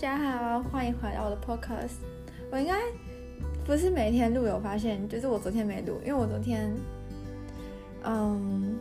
[0.00, 1.96] 大家好，欢迎回到我的 podcast。
[2.52, 2.74] 我应该
[3.66, 6.72] 不是每天录，有发现，就是我昨天没录，因为我昨天，
[8.04, 8.78] 嗯，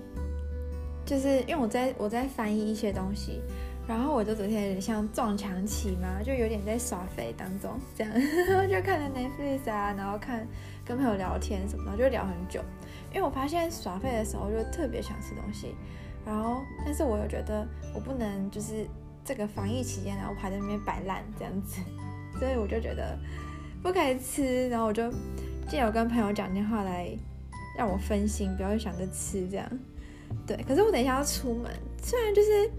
[1.08, 3.42] 就是因为我在我在翻译一些东西，
[3.88, 8.14] 然后我就昨天有点像撞墙期嘛，就有点在耍废当中，这样
[8.70, 10.48] 就看了 Netflix 啊，然后看
[10.86, 12.62] 跟朋友聊天什么的，就聊很久。
[13.12, 15.74] 因为我发现耍废的时候就特别想吃东西，
[16.24, 18.86] 然后但是我又觉得我不能就是。
[19.28, 21.82] 这个防疫期间，然后我还在那边摆烂这样子，
[22.40, 23.20] 所以我就觉得
[23.84, 25.12] 不可以吃，然后我就
[25.68, 27.10] 借由跟朋友讲电话来
[27.78, 29.70] 让我分心，不要想着吃这样。
[30.46, 31.70] 对，可是我等一下要出门，
[32.02, 32.72] 虽然就是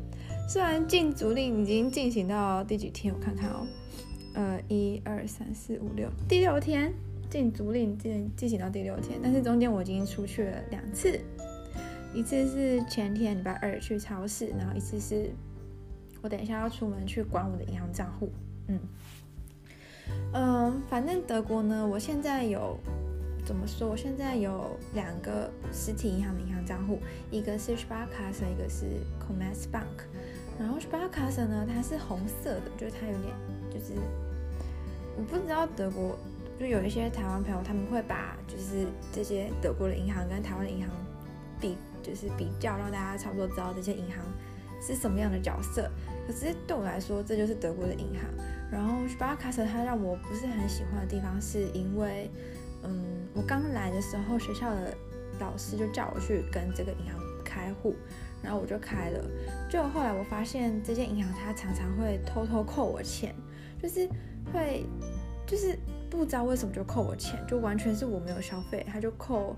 [0.49, 3.67] 虽然禁足令已经进行到第几天，我看看哦，
[4.33, 6.91] 呃，一二三四五六，第六天
[7.29, 11.21] 禁足令进进行到第六天，但是中间我已经出去了两次，
[12.15, 15.31] 一次是前天礼拜二去超市，然后一次是。
[16.21, 18.33] 我等一下要出门去管我的银行账户，
[18.67, 18.81] 嗯，
[20.33, 22.77] 嗯，反正德国呢，我现在有
[23.45, 23.89] 怎么说？
[23.89, 26.99] 我现在有两个实体银行的银行账户，
[27.31, 28.85] 一个是 Sparkasse，一个是
[29.21, 30.07] Commerzbank。
[30.59, 33.33] 然后 Sparkasse 呢，它是红色的，就是它有点
[33.71, 33.95] 就是，
[35.17, 36.19] 我不知道德国
[36.59, 40.91] 就有一些台湾朋友他们会把就是这些德国的银行跟台湾的银行
[41.61, 44.17] 比，就是比较，让大家差不多知道这些银行。
[44.81, 45.91] 是什么样的角色？
[46.27, 48.23] 可是对我来说，这就是德国的银行。
[48.71, 52.31] 然后 s p a r k a s 它让我不是很喜欢的地方，是因为，
[52.85, 54.95] 嗯，我刚来的时候，学校的
[55.41, 57.95] 老师就叫我去跟这个银行开户，
[58.43, 59.25] 然后我就开了。
[59.71, 63.35] 就后来我发现，这间银行它常常会偷偷扣我钱，
[63.81, 64.07] 就是
[64.53, 64.85] 会，
[65.47, 65.79] 就是
[66.11, 69.57] 不知道为什么就扣我钱，就完全是我没有消费，他就扣，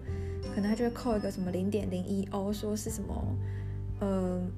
[0.55, 3.37] 可能他就会扣一个什么零点零一欧，说是什么，
[4.03, 4.53] 嗯。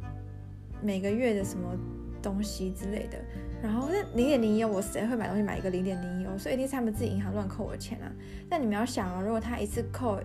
[0.82, 1.74] 每个月的什么
[2.22, 3.18] 东西之类的，
[3.62, 6.36] 然后那零点零一欧，我谁会买东西买一个零点零一欧？
[6.36, 8.12] 所以一定是他们自己银行乱扣我钱啊。
[8.50, 10.20] 那你们要想哦，如果他一次扣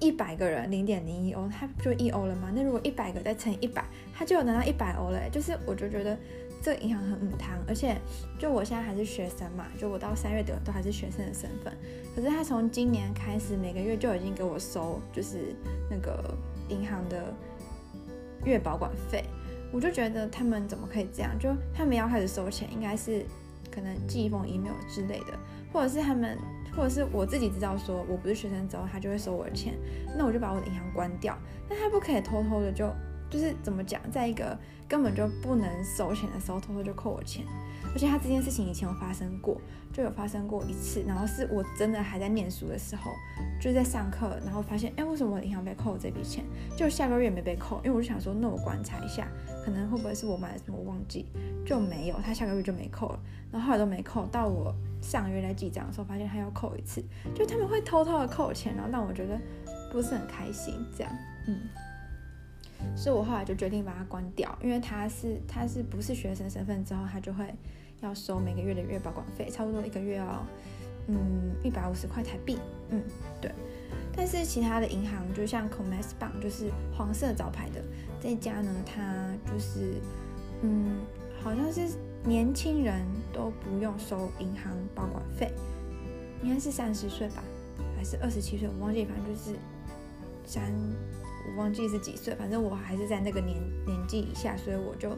[0.00, 2.52] 一百个人零点零一欧，他不就一欧了吗？
[2.54, 5.28] 那如果一百个再乘以一百，他就有拿到一百欧了。
[5.30, 6.16] 就是我就觉得
[6.62, 7.96] 这银行很母汤，而且
[8.38, 11.72] 就我现在还是学生嘛，就我到三月底都还是学生的身份。
[12.14, 15.54] 可是他从今年开始每个月就已经给我收，就是
[15.90, 16.36] 那个
[16.68, 17.34] 银行的
[18.44, 19.24] 月保管费。
[19.70, 21.38] 我就觉得他们怎么可以这样？
[21.38, 23.24] 就他们要开始收钱，应该是
[23.70, 25.38] 可能寄一封 email 之类的，
[25.72, 26.38] 或者是他们，
[26.74, 29.74] 或者是我自己知道说我不是学生之后，他就会收我的钱，
[30.16, 31.36] 那我就把我的银行关掉。
[31.68, 32.90] 但他不可以偷偷的就
[33.28, 34.58] 就是怎么讲，在一个
[34.88, 37.44] 根本就不能收钱的时候偷偷就扣我钱。
[37.92, 39.60] 而且他这件事情以前有发生过，
[39.92, 43.12] 就有发生过一次，然后是我真的还在念书的时候，
[43.60, 46.44] 就在上课，然后发现，哎，为什么我的银行被扣这笔钱？
[46.76, 49.28] 就下个月没被扣，因为我就想说，那我观察一下，
[49.64, 51.26] 可能会不会是我买了什么我忘记，
[51.66, 57.02] 就没有，他下个月就没扣了，然后后来都没扣，到我上个月来记账的时候，发现他要扣一次，
[57.34, 59.38] 就他们会偷偷的扣钱，然后让我觉得
[59.90, 61.12] 不是很开心，这样，
[61.46, 61.58] 嗯。
[62.96, 67.54] 所以我后来就决定把它关掉，因为他是他是不是学生身份之后，他就会
[68.00, 70.44] 要收每个月的月保管费，差不多一个月要
[71.06, 72.58] 嗯一百五十块台币，
[72.90, 73.02] 嗯
[73.40, 73.52] 对。
[74.16, 77.82] 但是其他的银行，就像 Commerzbank，就是黄色招牌的
[78.20, 79.94] 这家呢，它就是
[80.62, 80.98] 嗯
[81.40, 81.88] 好像是
[82.24, 85.52] 年轻人都不用收银行保管费，
[86.42, 87.44] 应该是三十岁吧，
[87.96, 89.56] 还是二十七岁，我忘记，反正就是
[90.44, 90.72] 三。
[91.46, 93.56] 我忘记是几岁，反正我还是在那个年
[93.86, 95.10] 年纪以下，所以我就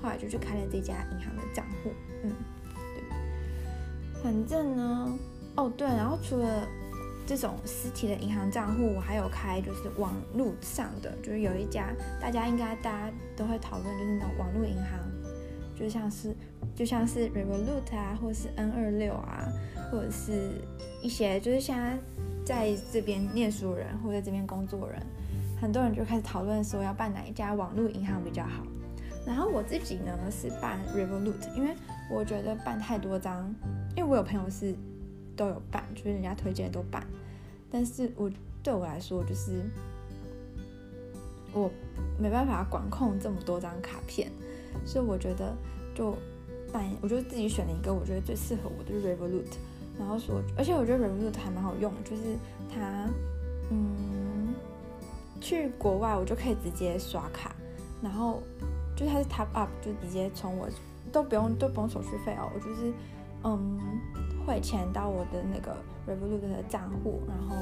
[0.00, 1.90] 后来就去开了这家银行的账户。
[2.24, 2.32] 嗯，
[2.94, 4.22] 对。
[4.22, 5.18] 反正呢，
[5.56, 6.68] 哦对，然后除了
[7.26, 11.88] 这种实体的银行账户，我还有开就是网络上的，就是有一家
[12.20, 15.00] 大家应该大家都会讨论，就是那种网络银行，
[15.74, 16.34] 就像是
[16.74, 19.48] 就像是 Revolut 啊，或是 N 二六啊，
[19.90, 20.50] 或者是
[21.00, 21.98] 一些就是现在
[22.44, 25.00] 在这边念书人或者在这边工作人。
[25.62, 28.64] 很多人就开始讨论说要办哪一家网络银行比较好，
[29.24, 31.72] 然后我自己呢是办 Revolut，因为
[32.10, 33.54] 我觉得办太多张，
[33.96, 34.74] 因为我有朋友是
[35.36, 37.06] 都有办，就是人家推荐都办，
[37.70, 38.28] 但是我
[38.60, 39.62] 对我来说就是
[41.52, 41.70] 我
[42.18, 44.32] 没办法管控这么多张卡片，
[44.84, 45.56] 所以我觉得
[45.94, 46.18] 就
[46.72, 49.46] 办，我就自己选了一个我觉得最适合我的 Revolut，
[49.96, 52.22] 然后说，而且我觉得 Revolut 还蛮好用，就是
[52.68, 53.08] 它，
[53.70, 54.21] 嗯。
[55.42, 57.54] 去国外我就可以直接刷卡，
[58.00, 58.40] 然后
[58.96, 60.68] 就它是 top up，就直接从我
[61.10, 62.92] 都不用都不用手续费哦，我就是
[63.42, 63.78] 嗯
[64.46, 67.56] 汇钱到我的那个 Revolut 的账户，然后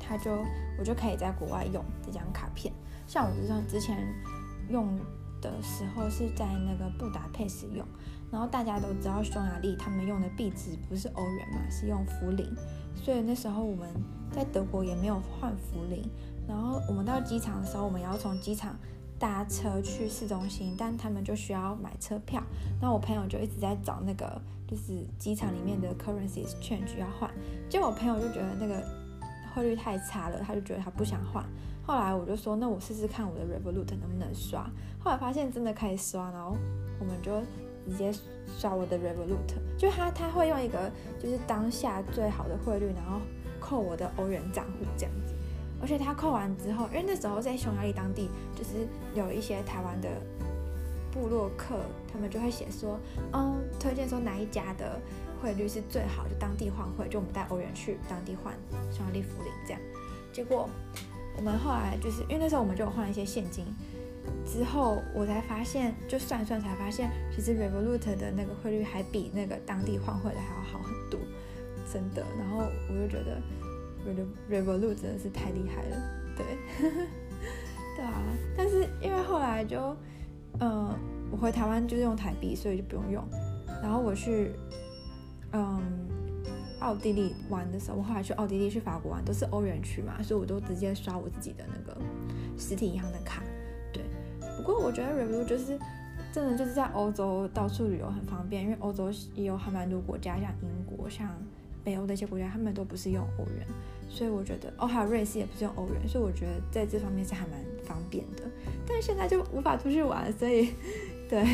[0.00, 0.32] 他就
[0.78, 2.72] 我就可以在国外用这张卡片。
[3.06, 3.96] 像我就像之前
[4.70, 4.98] 用
[5.40, 7.86] 的时候是在那个布达佩斯用，
[8.30, 12.46] 然后大家都知道匈牙利他们用的币值不是欧元嘛，是用福林，
[12.94, 13.88] 所以那时候我们
[14.30, 16.02] 在德国也没有换福林。
[16.48, 18.76] 然后我们到机场的时候，我们要从机场
[19.18, 22.42] 搭车去市中心，但他们就需要买车票。
[22.80, 27.28] 那我朋友就一直在找那个就是机场里面的 currency exchange 要换，
[27.68, 28.80] 结果我朋友就觉得那个
[29.54, 31.44] 汇率太差了，他就觉得他不想换。
[31.84, 34.70] 后来我就说，那我试试看我的 Revolut 能不能刷。
[35.00, 36.56] 后来发现真的可以刷，然后
[37.00, 37.42] 我们就
[37.90, 38.12] 直接
[38.58, 39.78] 刷我的 Revolut。
[39.78, 43.20] 就他他会用一个就是当下最好的汇率，然后
[43.60, 45.34] 扣我的欧元账户这样子。
[45.80, 50.08] 而且他扣完之后，因为那时候在匈牙利当地，就是有一些台湾的
[51.12, 51.76] 部落客，
[52.10, 52.98] 他们就会写说，
[53.32, 54.98] 嗯，推荐说哪一家的
[55.42, 58.54] 汇率是最好，就当地换汇，就我们带欧元去当地换
[58.90, 59.80] 匈牙利福林这样。
[60.32, 60.66] 结果
[61.36, 63.66] 我们后来就是因为那时候我们就换了一些现金，
[64.44, 71.20] 之后我才发现，就算算才发现，其实 Revolut 的那个汇率还比那个当地换汇的还要好很多，
[71.92, 72.24] 真的。
[72.38, 73.40] 然后我就觉得。
[74.48, 75.96] Revolut 真的是太厉害了，
[76.36, 76.46] 对，
[77.96, 78.22] 对啊。
[78.56, 79.96] 但是因为后来就，
[80.60, 80.98] 嗯、呃，
[81.32, 83.28] 我回台湾就是用台币，所以就不用用。
[83.82, 84.52] 然后我去，
[85.50, 85.82] 嗯，
[86.78, 92.00] 奥地利玩的时候，我后来去奥地利、去法国玩都是欧元区嘛，所以我都直接刷我自己的那个
[92.56, 93.42] 实体银行的卡。
[94.66, 95.78] 不过我觉得 Revolut 就是
[96.32, 101.32] 真的就是在欧洲到处旅游很方便，因为欧洲也有还蛮多国家，像英国、像
[101.84, 103.66] 北欧的一些国家，他们都不是用欧元。
[104.08, 108.42] 所以我觉得，哦，还有瑞士也不是用欧元，所以我觉得在这方面是还蛮方便的。
[108.86, 110.70] 但是现在就无法出去玩，所以，
[111.30, 111.44] 对。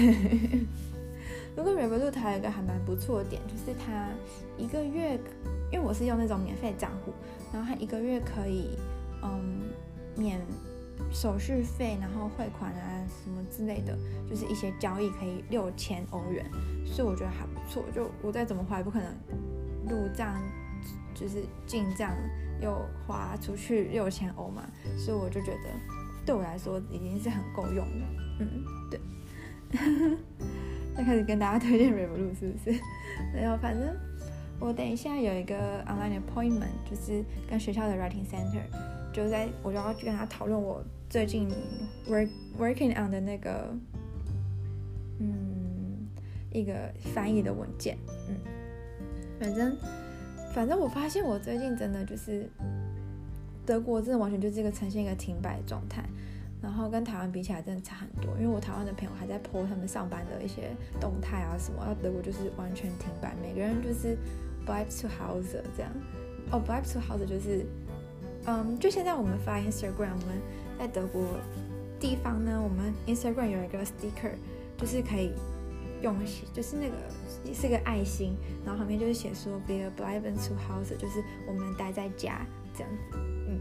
[1.55, 4.09] 如果 Revolut 还有一个还蛮不错的点，就是它
[4.56, 5.19] 一个月，
[5.70, 7.12] 因为我是用那种免费账户，
[7.53, 8.70] 然后它一个月可以，
[9.23, 9.61] 嗯，
[10.17, 10.41] 免
[11.12, 13.97] 手续费，然后汇款啊什么之类的，
[14.29, 16.44] 就是一些交易可以六千欧元，
[16.85, 17.85] 所以我觉得还不错。
[17.94, 19.12] 就我再怎么花，也不可能
[19.88, 20.41] 入账，
[21.14, 22.14] 就是进账。
[22.61, 24.62] 又花出去六千欧嘛，
[24.97, 25.70] 所以我就觉得
[26.25, 28.06] 对我来说已经是很够用了。
[28.38, 29.00] 嗯，对。
[30.94, 32.81] 再开始跟大家推荐 Revolut 是不是？
[33.35, 33.93] 没有，反正
[34.61, 38.62] 我等一下有一个 online appointment，就是跟学校的 writing center，
[39.12, 41.49] 就在我就要去跟他讨论我最近
[42.09, 42.29] work
[42.59, 43.75] working on 的那个
[45.19, 46.09] 嗯
[46.50, 47.97] 一个翻译的文件。
[48.29, 48.37] 嗯，
[49.41, 49.76] 反正。
[50.55, 52.47] 反正我发现我最近真的就是
[53.64, 56.05] 德国，真的完全就是一个呈现一个停摆状态，
[56.61, 58.35] 然后跟台湾比起来真的差很多。
[58.38, 64.14] 因为我台湾的朋友还在 po 他们上班的一些动态啊什么，然后德国就是完全停摆，每个人就是
[64.67, 65.91] bleib zu Hause 这样。
[66.50, 67.64] 哦，bleib zu Hause 就是，
[68.46, 70.40] 嗯，就现在我们发 Instagram，我们
[70.78, 71.22] 在德国
[72.00, 74.32] 地方呢，我们 Instagram 有一个 sticker，
[74.76, 75.32] 就是可以。
[76.02, 76.16] 用
[76.52, 76.96] 就是那个
[77.54, 78.34] 是个爱心，
[78.64, 82.44] 然后旁边就是写说 b e a b l i b e n zu Hause”，就是我们待在家
[82.76, 83.60] 这样子，嗯，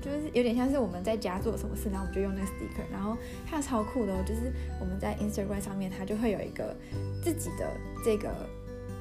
[0.00, 6.72] 就是有点像是我们在家做什么事，然后我们就用那个 sticker，然后它超酷的哦，就是我们在 Instagram 上面，它就会有一个
[7.20, 7.68] 自己的
[8.04, 8.30] 这个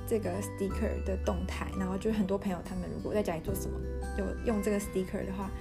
[0.10, 3.78] 这个 sticker 的动态，然后就是很多朋友他们如果在家里做什么，
[4.18, 5.52] 有用这个 sticker 的话，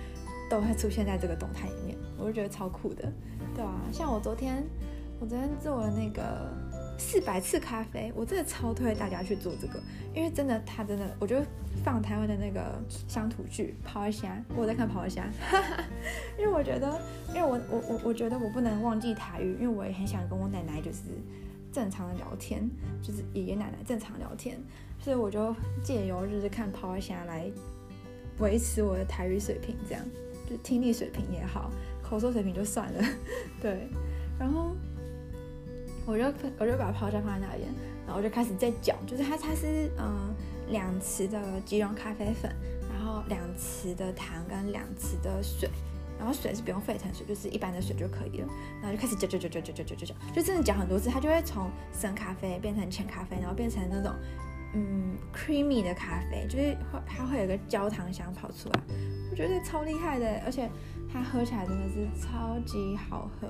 [0.48, 3.12] 都会出现在这个动态里面，我就觉得超酷的，
[3.54, 4.64] 对啊，像我昨天
[5.20, 6.48] 我昨天做了那个。
[7.00, 9.80] 四百次咖啡，我真的超推大家去做这个，
[10.12, 11.36] 因为真的，它真的，我就
[11.84, 15.30] 放台湾的那个乡土剧《泡虾》，我在看《泡虾》，
[16.36, 21.02] 因为我觉得，因为我我我我觉得我不能忘记台语，因为我也很想跟我奶奶就是
[21.72, 22.68] 正常的聊天，
[23.02, 24.60] 就是爷爷奶奶正常聊天，
[25.00, 27.50] 所以我就借由就是看《泡虾》来
[28.38, 30.04] 维持我的台语水平，这样
[30.48, 31.70] 就听力水平也好，
[32.02, 33.04] 口说水平就算了，
[33.60, 33.88] 对，
[34.38, 34.74] 然后。
[36.10, 36.24] 我就
[36.58, 37.68] 我就把泡虾放在那边，
[38.06, 40.34] 然后我就开始在搅，就是它它是嗯
[40.70, 42.50] 两匙的即溶咖啡粉，
[42.90, 45.68] 然后两匙的糖跟两匙的水，
[46.18, 48.48] 然后水是不用沸腾水，就是一般的水就可以了。
[48.82, 54.12] 然后就开始搅搅搅搅搅搅搅搅，就真的搅很多次，它就会从深咖啡变成浅咖啡，然后变成那种
[54.74, 58.80] 嗯 creamy 的咖啡，就是会它会有个焦糖香跑出来，
[59.30, 60.68] 我觉得超厉害的，而且
[61.12, 63.48] 它喝起来真的是超级好喝，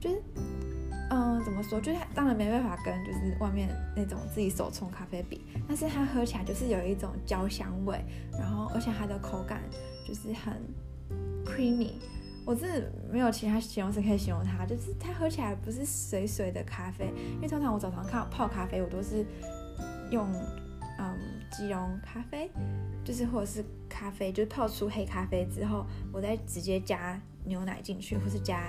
[0.00, 0.22] 就是。
[1.12, 1.80] 嗯，怎么说？
[1.80, 8.00] 就是它当然没办法跟就是外面那种自己手冲咖啡比，但是它喝起来就是有一种焦香味，
[8.38, 9.60] 然后而且它的口感
[10.06, 10.62] 就是很
[11.44, 11.92] creamy，
[12.44, 19.24] 我真的没有其他形容词可以形容它，就是它喝起来不是水水的咖啡，因为通常我早上看泡咖啡，我都是
[20.10, 20.26] 用
[20.98, 21.16] 嗯
[21.50, 22.50] 即溶咖啡，
[23.04, 28.62] 就是或者是咖啡，就是泡出黑咖啡之后，我再直接加牛奶进去，或是加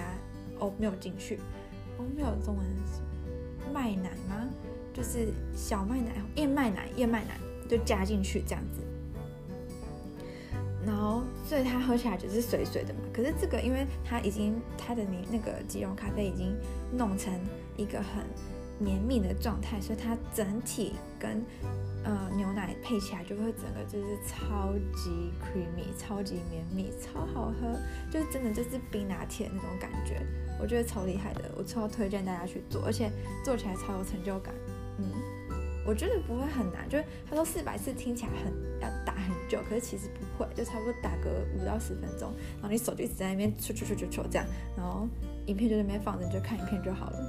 [0.60, 1.40] oat milk 进去。
[1.98, 2.66] 我们没有中文
[3.74, 4.48] 麦奶吗？
[4.94, 8.82] 就是小麦奶、燕麦奶、燕麦奶就加进去这样子。
[10.86, 13.00] 然后，所以它喝起来就是水水的嘛。
[13.14, 16.56] 可是这个，因为它已经它的你那个即溶咖啡已经
[16.92, 17.32] 弄成
[17.78, 18.26] 一个很
[18.80, 21.46] 绵密的状态，所以它整体跟
[22.04, 27.80] 呃牛奶配起来就会整个就是超级 creamy、超级绵密、超好喝，
[28.12, 30.26] 就是真的就是冰拿铁那种感觉。
[30.60, 33.12] 我觉得超厉害的，我超推荐大家去做，而且
[33.46, 34.52] 做起来超有成就感。
[34.98, 35.06] 嗯。
[35.84, 38.88] 我觉得不会很难，就是他说四百次听起来很要
[39.52, 45.08] 久，可是其实不会，就差不多打个五到十分钟，然后你手就一直在那边戳戳戳戳戳这样，然后
[45.48, 47.20] 影片就在那边放着，你就看影片就好了。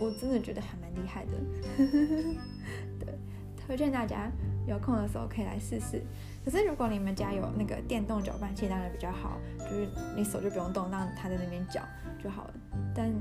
[0.00, 1.38] 我真的觉得还蛮厉害的，
[2.98, 3.14] 对，
[3.56, 4.30] 推荐大家
[4.66, 6.02] 有空的时候可以来试试。
[6.44, 11.80] 可是如果你们家有那个电动搅拌器，当然比较好，就是你手就不用动，让它在那边搅
[12.22, 12.54] 就好了。
[12.94, 13.12] 但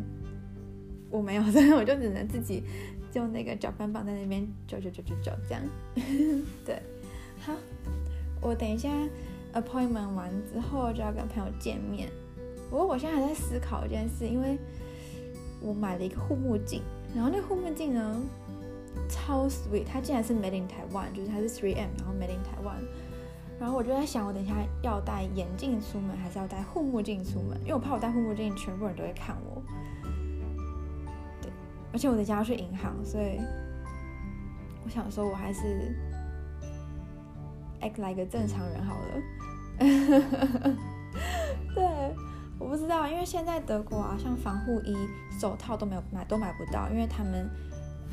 [1.10, 2.64] 我没有，所以我就只能自己。
[3.14, 5.64] 用那个搅拌棒在那边搅搅搅搅搅这样，
[6.64, 6.80] 对，
[7.40, 7.52] 好，
[8.42, 8.90] 我等一下
[9.54, 12.10] appointment 完之后就要跟朋友见面。
[12.70, 14.58] 不过我现在还在思考一件事，因为
[15.62, 16.82] 我买了一个护目镜，
[17.16, 18.22] 然后那个护目镜呢
[19.10, 22.84] 超 sweet，它竟然是 made in Taiwan，就是它是 3M，然后 made in Taiwan。
[23.60, 24.54] 然后我就在想，我等一下
[24.84, 27.58] 要戴眼镜出门，还是要戴护目镜出门？
[27.62, 29.64] 因为我怕我戴护目镜，全部人都会看我。
[31.42, 31.52] 对
[31.92, 33.40] 而且我等下要去银行，所以
[34.86, 35.96] 我想说，我还是
[37.82, 39.22] act like 个正常人好了。
[41.76, 41.84] 对，
[42.60, 44.96] 我不知道，因为现在德国啊，像防护衣、
[45.40, 47.50] 手套都没有买，都买不到，因为他们，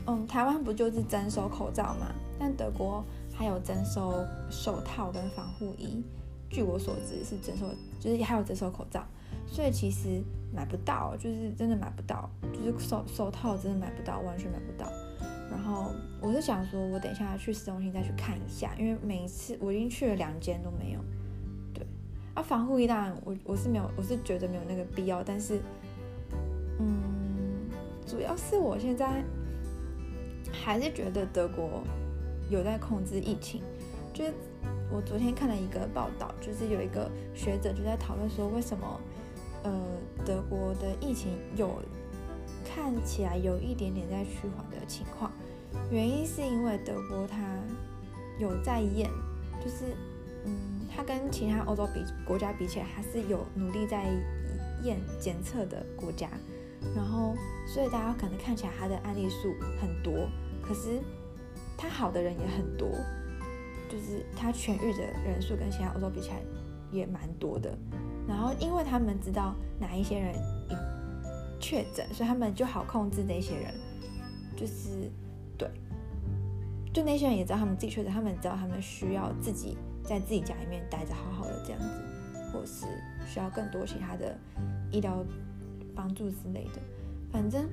[0.07, 2.09] 嗯，台湾不就是征收口罩嘛？
[2.39, 6.05] 但德国还有征收手套跟防护衣，
[6.51, 7.67] 据我所知是征收，
[7.99, 9.05] 就是还有征收口罩。
[9.47, 10.23] 所以其实
[10.55, 14.91] 买不到，就是真的买不到，就是手手套真的买不到，完全买不到。
[15.55, 21.01] 然后我是想说，我等一下去市中心再去看一下，因为每一次我已经去了两间都没有。
[21.73, 21.87] 对，
[22.35, 25.61] 啊，防护衣当然我我是没有，我是觉得没有那个必要，但是，
[26.81, 27.71] 嗯，
[28.05, 29.23] 主要是我现在
[30.53, 31.85] 还是觉得德国
[32.51, 33.63] 有在控制疫情。
[34.13, 34.35] 就是
[34.91, 39.01] 我昨天看了一个报道，就是有一个学者就在讨论说，为什么。
[39.67, 39.73] 呃，
[40.27, 41.81] 德国的疫情有
[42.65, 45.31] 看起来有一点点在趋缓的情况，
[45.91, 47.39] 原因是因为德国它
[48.39, 49.11] 有在验，
[49.63, 49.95] 就是
[50.45, 54.05] 嗯，它跟其他欧洲比国家比起来，它是有努力在
[54.83, 56.29] 验检测的国家，
[56.95, 57.35] 然后
[57.67, 60.29] 所以大家可能看起来它的案例数很多，
[60.63, 61.01] 可是
[61.77, 62.89] 它好的人也很多，
[63.89, 66.43] 就是它痊愈的人数跟其他欧洲比起来
[66.91, 67.77] 也蛮多的。
[68.27, 70.35] 然后，因为他们知道哪一些人
[71.61, 73.75] 确诊，所以他们就好控制那些人。
[74.57, 75.11] 就是，
[75.59, 75.69] 对，
[76.93, 82.87] 就那些人也知道他们自己确诊，他们知道他们需要自己在自己家里面待着，好好的这样子，或是
[83.27, 84.37] 需要更多其他的
[84.91, 85.25] 医疗
[85.95, 86.81] 帮助之类的。
[87.33, 87.69] 反正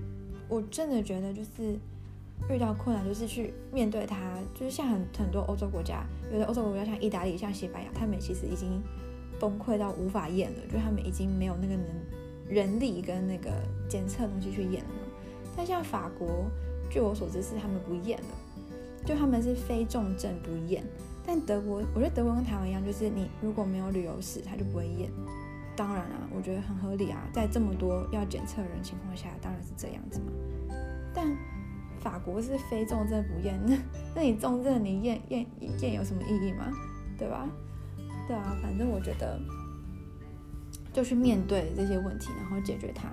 [0.48, 1.78] 我真的觉得，就是
[2.50, 4.38] 遇到困难，就是去面对它。
[4.54, 8.82] 就是像很很多欧洲国家，有的欧洲国家像意大利、像西班牙，他们其实已经。
[9.40, 11.86] 崩溃到无法验了，就他们已经没有那个能
[12.52, 13.50] 人力跟那个
[13.90, 15.02] 检测东西去验了嘛。
[15.56, 16.46] 但像法国，
[16.90, 20.84] 据我所知是他们不验了，就他们是非重症不验。
[21.26, 25.10] 但德国，我觉得德国跟台湾一样，就是你如果没有旅游史，他就不会验。
[25.76, 30.32] 当然啊，我觉得很合理啊，在这么多要检测人情况下，当然是这样子嘛。
[31.14, 31.28] 但
[32.00, 33.78] 法国是非重症不验，那
[34.16, 35.46] 那你重症你验验
[35.80, 36.72] 验有什么意义吗？
[37.18, 37.48] 对吧？
[38.28, 39.40] 对啊，反正我觉得
[40.94, 43.10] 就去面对这些问题，然后解决它。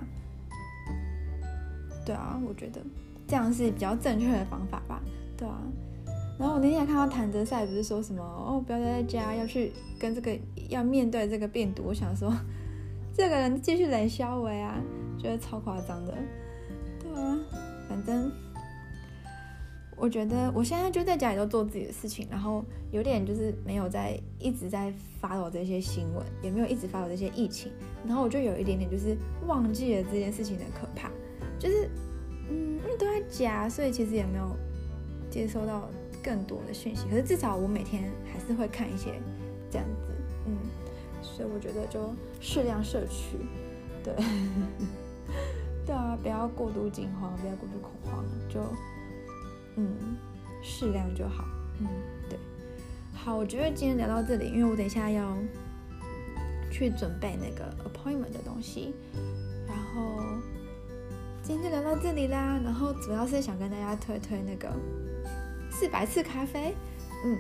[2.05, 2.81] 对啊，我觉得
[3.27, 5.03] 这样是比较正确的方法吧。
[5.37, 5.61] 对啊，
[6.39, 11.83] 然后我那天看到谭德赛不是说什么哦，不要待在家，要去跟这个要面对这个病毒。
[11.87, 12.33] 我想说，
[13.15, 14.81] 这个人继续冷消维啊，
[15.19, 16.15] 觉得超夸张的。
[17.03, 17.39] 对啊，
[17.89, 18.31] 反正。
[20.01, 27.73] 我觉得我现在就在家里都做自己的事情，然后有点就是没有在一直在 follow 这些新闻，也没有一直 follow 这些疫情，
[28.07, 31.11] 然后我就有一点点就是忘记了这件事情的可怕，
[31.59, 31.91] 就是
[32.49, 34.57] 嗯，因为都在家，所以其实也没有
[35.29, 35.91] 接收到
[36.23, 37.09] 更多的讯息。
[37.11, 39.21] 可是至少我每天还是会看一些
[39.69, 40.13] 这样子，
[40.47, 40.57] 嗯，
[41.23, 43.37] 所以我觉得就适量摄取，
[44.05, 44.15] 对，
[45.85, 48.61] 对啊，不要过度惊慌，不要过度恐慌，就。
[49.79, 50.17] 嗯，
[50.61, 51.45] 适量就好。
[51.81, 51.87] 嗯，
[52.29, 52.37] 对，
[53.15, 55.37] 好，我觉得今天聊到这里，因为我等一下要
[56.69, 58.93] 去准备那个 appointment 的东西，
[59.69, 60.21] 然后
[61.45, 62.61] 今天就聊到这里啦。
[62.65, 64.69] 然后主要是想跟大家推推那个
[65.71, 66.75] 四百次咖啡，
[67.25, 67.39] 嗯，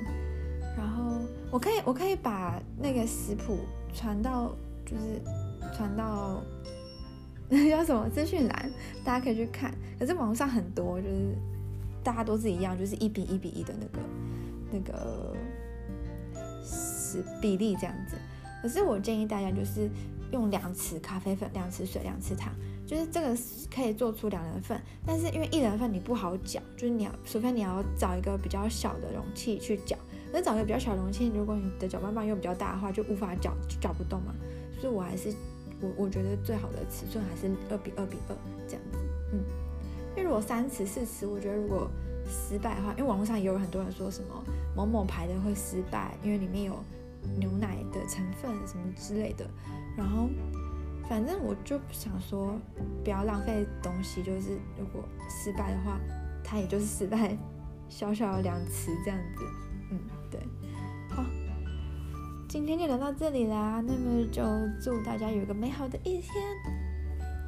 [0.76, 3.59] 然后我可以我可以把那个食谱
[3.92, 4.54] 传到，
[4.87, 5.21] 就是
[5.76, 6.40] 传到
[7.50, 8.71] 那叫什么资讯栏，
[9.04, 9.75] 大家可以去看。
[9.99, 11.35] 可是网上很多就是
[12.08, 13.98] 大家都是一样，就是一比一比一的那个
[14.72, 15.36] 那个
[16.64, 18.16] 是比例这样子。
[18.62, 19.90] 可是我建议大家就是
[20.32, 22.50] 用两匙咖啡粉、两匙水、两匙糖。
[22.86, 23.36] 就是这个
[23.70, 29.94] 可以做出两人份，但是因为一人份你不好搅，就是你要，除非你要找一个比较小的容器去搅。
[30.32, 34.34] 那找一个比较小的容器，如果你的搅拌棒又比较大的话，就无法搅，就搅不动嘛。
[34.80, 35.34] 所以我还是
[35.82, 38.36] 我我觉得最好的尺寸还是二比二比二
[38.66, 38.98] 这样子。
[39.34, 39.44] 嗯，
[40.18, 41.90] 为如果三匙四匙，我觉得如果
[42.26, 44.44] 失败的话，因为网络上也有很多人说什么
[44.76, 46.75] 某某牌的会失败，因为里面有
[47.38, 49.48] 牛奶的成分什么之类的，
[49.96, 50.28] 然后。
[51.08, 52.54] 反正我就想说，
[53.02, 54.22] 不要浪费东西。
[54.22, 55.98] 就是如果失败的话，
[56.44, 57.34] 它也就是失败，
[57.88, 59.42] 小小的两次这样子。
[59.90, 59.98] 嗯，
[60.30, 60.38] 对。
[61.08, 61.25] 好，
[62.46, 63.82] 今天就聊到这里啦。
[63.87, 64.42] 那么就
[64.82, 66.30] 祝大家有一个美好的一天。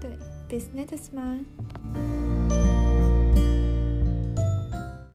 [0.00, 2.39] 对，Business Smile。